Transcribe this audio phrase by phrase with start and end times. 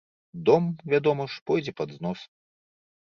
[0.49, 0.63] Дом,
[0.93, 2.19] вядома ж, пойдзе пад знос.